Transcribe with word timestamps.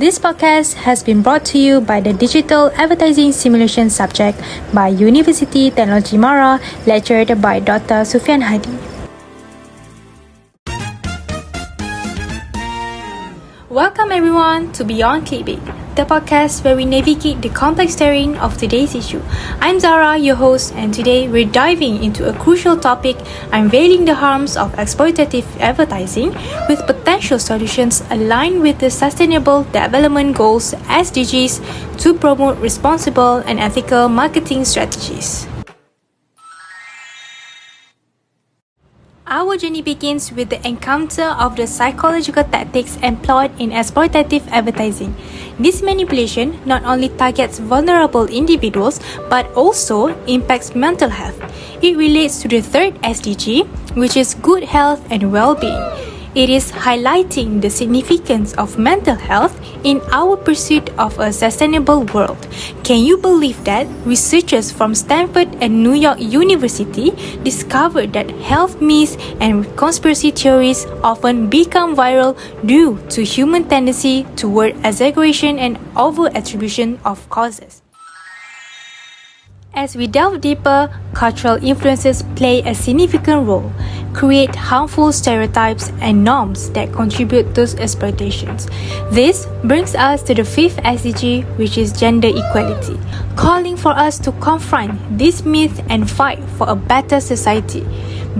This 0.00 0.18
podcast 0.18 0.80
has 0.80 1.02
been 1.04 1.20
brought 1.20 1.44
to 1.52 1.58
you 1.58 1.82
by 1.82 2.00
the 2.00 2.14
Digital 2.14 2.70
Advertising 2.74 3.32
Simulation 3.32 3.90
subject 3.90 4.40
by 4.72 4.88
University 4.88 5.70
Technology 5.70 6.16
Mara, 6.16 6.58
lectured 6.86 7.28
by 7.42 7.60
Dr. 7.60 8.00
Sufian 8.08 8.40
Hadi. 8.40 8.72
Welcome 13.68 14.10
everyone 14.10 14.72
to 14.72 14.84
Beyond 14.84 15.26
Clickbait, 15.26 15.60
the 16.00 16.06
podcast 16.06 16.64
where 16.64 16.74
we 16.74 16.86
navigate 16.86 17.42
the 17.42 17.50
complex 17.50 17.94
terrain 17.94 18.34
of 18.36 18.56
today's 18.56 18.94
issue. 18.94 19.20
I'm 19.60 19.78
Zara, 19.78 20.16
your 20.16 20.36
host, 20.36 20.72
and 20.74 20.94
today 20.94 21.28
we're 21.28 21.44
diving 21.44 22.02
into 22.02 22.26
a 22.26 22.32
crucial 22.32 22.78
topic 22.78 23.18
unveiling 23.52 24.06
the 24.06 24.14
harms 24.14 24.56
of 24.56 24.72
exploitative 24.76 25.44
advertising 25.60 26.32
with 26.70 26.86
potential 26.86 27.38
solutions 27.38 28.02
aligned 28.08 28.62
with 28.62 28.78
the 28.78 28.88
Sustainable 28.88 29.64
Development 29.76 30.34
Goals 30.34 30.72
SDGs 30.88 31.60
to 32.00 32.14
promote 32.14 32.56
responsible 32.60 33.44
and 33.44 33.60
ethical 33.60 34.08
marketing 34.08 34.64
strategies. 34.64 35.49
Our 39.30 39.56
journey 39.56 39.80
begins 39.80 40.32
with 40.32 40.50
the 40.50 40.58
encounter 40.66 41.22
of 41.38 41.54
the 41.54 41.64
psychological 41.64 42.42
tactics 42.42 42.98
employed 43.00 43.54
in 43.60 43.70
exploitative 43.70 44.42
advertising. 44.50 45.14
This 45.56 45.82
manipulation 45.82 46.58
not 46.66 46.82
only 46.82 47.10
targets 47.10 47.60
vulnerable 47.60 48.26
individuals 48.26 48.98
but 49.30 49.46
also 49.54 50.08
impacts 50.26 50.74
mental 50.74 51.08
health. 51.08 51.38
It 51.80 51.96
relates 51.96 52.42
to 52.42 52.48
the 52.48 52.60
third 52.60 52.98
SDG, 53.06 53.70
which 53.94 54.16
is 54.16 54.34
good 54.34 54.64
health 54.64 54.98
and 55.12 55.30
well 55.30 55.54
being. 55.54 55.78
It 56.32 56.48
is 56.48 56.70
highlighting 56.70 57.60
the 57.60 57.70
significance 57.70 58.52
of 58.54 58.78
mental 58.78 59.16
health 59.16 59.50
in 59.82 60.00
our 60.12 60.36
pursuit 60.36 60.88
of 60.96 61.18
a 61.18 61.32
sustainable 61.32 62.04
world. 62.14 62.38
Can 62.84 63.02
you 63.02 63.18
believe 63.18 63.64
that 63.64 63.88
researchers 64.06 64.70
from 64.70 64.94
Stanford 64.94 65.50
and 65.60 65.82
New 65.82 65.94
York 65.94 66.20
University 66.20 67.10
discovered 67.42 68.12
that 68.12 68.30
health 68.46 68.80
myths 68.80 69.18
and 69.40 69.66
conspiracy 69.76 70.30
theories 70.30 70.86
often 71.02 71.50
become 71.50 71.96
viral 71.96 72.38
due 72.64 73.02
to 73.10 73.24
human 73.24 73.66
tendency 73.66 74.22
toward 74.36 74.78
exaggeration 74.86 75.58
and 75.58 75.80
over-attribution 75.96 77.00
of 77.04 77.28
causes? 77.28 77.82
As 79.72 79.94
we 79.94 80.08
delve 80.08 80.40
deeper, 80.40 80.90
cultural 81.14 81.54
influences 81.64 82.24
play 82.34 82.60
a 82.62 82.74
significant 82.74 83.46
role, 83.46 83.72
create 84.12 84.54
harmful 84.54 85.12
stereotypes 85.12 85.92
and 86.00 86.24
norms 86.24 86.70
that 86.70 86.92
contribute 86.92 87.54
to 87.54 87.62
exploitations. 87.78 88.68
This 89.12 89.46
brings 89.62 89.94
us 89.94 90.24
to 90.24 90.34
the 90.34 90.44
fifth 90.44 90.78
SDG, 90.78 91.44
which 91.56 91.78
is 91.78 91.92
gender 91.92 92.28
equality, 92.28 92.98
calling 93.36 93.76
for 93.76 93.92
us 93.92 94.18
to 94.20 94.32
confront 94.32 94.98
this 95.16 95.44
myth 95.44 95.80
and 95.88 96.10
fight 96.10 96.42
for 96.58 96.68
a 96.68 96.74
better 96.74 97.20
society. 97.20 97.86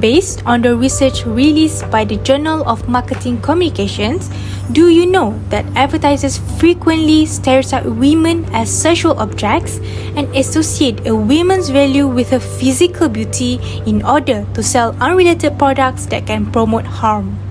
Based 0.00 0.42
on 0.46 0.62
the 0.62 0.76
research 0.76 1.24
released 1.26 1.88
by 1.90 2.04
the 2.04 2.16
Journal 2.18 2.68
of 2.68 2.88
Marketing 2.88 3.40
Communications, 3.40 4.30
do 4.72 4.88
you 4.88 5.06
know 5.06 5.34
that 5.48 5.64
advertisers 5.74 6.38
frequently 6.60 7.26
stereotype 7.26 7.84
women 7.84 8.44
as 8.54 8.70
sexual 8.70 9.18
objects 9.18 9.78
and 10.14 10.28
associate 10.36 11.06
a 11.06 11.14
woman's 11.14 11.70
value 11.70 12.06
with 12.06 12.30
her 12.30 12.38
physical 12.38 13.08
beauty 13.08 13.58
in 13.86 14.04
order 14.04 14.46
to 14.54 14.62
sell 14.62 14.94
unrelated 15.00 15.58
products 15.58 16.06
that 16.06 16.26
can 16.26 16.50
promote 16.52 16.84
harm? 16.84 17.49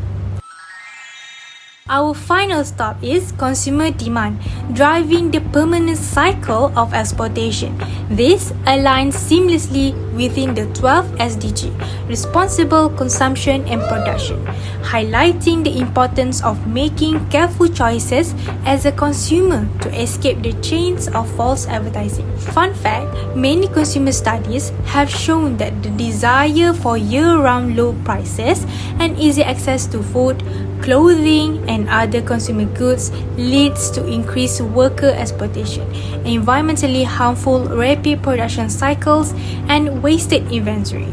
Our 1.90 2.14
final 2.14 2.64
stop 2.66 3.02
is 3.02 3.32
consumer 3.32 3.90
demand, 3.90 4.38
driving 4.74 5.32
the 5.32 5.42
permanent 5.42 5.98
cycle 5.98 6.72
of 6.78 6.94
exploitation. 6.94 7.76
This 8.12 8.52
aligns 8.70 9.18
seamlessly 9.18 9.98
within 10.14 10.54
the 10.54 10.68
12 10.78 11.18
SDG, 11.18 11.74
responsible 12.08 12.92
consumption 12.92 13.66
and 13.66 13.82
production, 13.90 14.38
highlighting 14.86 15.64
the 15.64 15.80
importance 15.80 16.44
of 16.44 16.68
making 16.68 17.28
careful 17.30 17.68
choices 17.68 18.36
as 18.66 18.86
a 18.86 18.92
consumer 18.92 19.68
to 19.82 19.90
escape 20.00 20.44
the 20.44 20.54
chains 20.62 21.08
of 21.08 21.28
false 21.36 21.66
advertising. 21.66 22.30
Fun 22.54 22.72
fact 22.76 23.36
many 23.36 23.68
consumer 23.68 24.12
studies 24.12 24.70
have 24.86 25.10
shown 25.10 25.58
that 25.58 25.82
the 25.82 25.90
desire 25.98 26.72
for 26.72 26.98
year 26.98 27.38
round 27.42 27.76
low 27.76 27.94
prices 28.06 28.64
and 29.00 29.18
easy 29.18 29.42
access 29.42 29.88
to 29.88 30.04
food, 30.04 30.44
clothing, 30.82 31.68
and 31.70 31.88
other 31.90 32.22
consumer 32.22 32.66
goods 32.66 33.12
leads 33.38 33.90
to 33.92 34.06
increased 34.08 34.62
worker 34.62 35.10
exploitation, 35.10 35.86
environmentally 36.24 37.06
harmful 37.06 37.66
rapid 37.70 38.22
production 38.24 38.70
cycles, 38.70 39.34
and 39.68 40.02
wasted 40.04 40.52
inventory. 40.52 41.08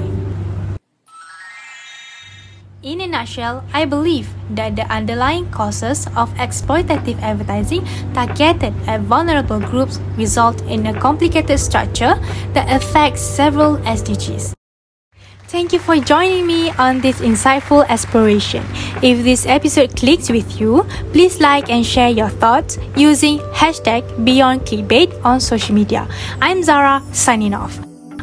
In 2.86 3.00
a 3.00 3.06
nutshell, 3.08 3.64
I 3.74 3.84
believe 3.84 4.30
that 4.50 4.76
the 4.76 4.86
underlying 4.86 5.50
causes 5.50 6.06
of 6.14 6.32
exploitative 6.38 7.20
advertising 7.20 7.84
targeted 8.14 8.72
at 8.86 9.00
vulnerable 9.00 9.58
groups 9.58 9.98
result 10.16 10.62
in 10.70 10.86
a 10.86 10.94
complicated 10.94 11.58
structure 11.58 12.14
that 12.54 12.70
affects 12.70 13.22
several 13.22 13.78
SDGs. 13.78 14.55
Thank 15.48 15.72
you 15.72 15.78
for 15.78 15.96
joining 15.96 16.44
me 16.46 16.70
on 16.72 17.00
this 17.00 17.20
insightful 17.20 17.86
exploration. 17.88 18.66
If 19.00 19.22
this 19.22 19.46
episode 19.46 19.94
clicks 19.94 20.28
with 20.28 20.60
you, 20.60 20.82
please 21.12 21.40
like 21.40 21.70
and 21.70 21.86
share 21.86 22.10
your 22.10 22.28
thoughts 22.28 22.78
using 22.96 23.38
hashtag 23.54 24.02
Beyond 24.24 24.62
Clickbait 24.62 25.14
on 25.24 25.40
social 25.40 25.74
media. 25.74 26.08
I'm 26.42 26.64
Zara, 26.64 27.00
signing 27.12 27.54
off. 27.54 27.78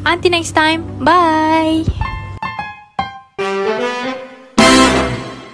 Until 0.06 0.32
next 0.32 0.52
time, 0.52 0.84
bye! 1.00 2.03